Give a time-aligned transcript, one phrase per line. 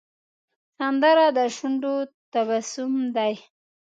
[0.77, 1.95] سندره د شونډو
[2.33, 3.33] تبسم دی